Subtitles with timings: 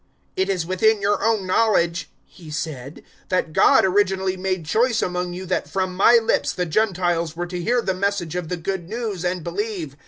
[0.35, 5.45] "It is within your own knowledge," he said, "that God originally made choice among you
[5.45, 9.23] that from my lips the Gentiles were to hear the Message of the Good News,
[9.23, 9.95] and believe.